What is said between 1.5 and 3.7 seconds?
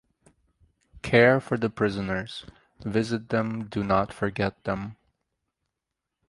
the Prisoners. Visit them.